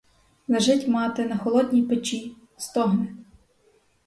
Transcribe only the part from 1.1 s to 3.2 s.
на холодній печі, стогне.